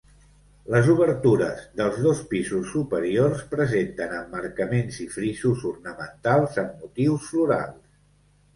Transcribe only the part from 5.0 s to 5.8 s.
i frisos